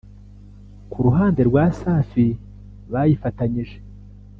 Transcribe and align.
Ku 0.91 0.97
ruhande 1.05 1.41
rwa 1.49 1.65
Safi 1.79 2.25
bayifatanyije 2.91 3.77